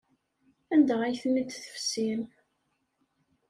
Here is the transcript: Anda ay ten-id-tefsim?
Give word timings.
Anda 0.73 0.95
ay 1.03 1.15
ten-id-tefsim? 1.21 2.21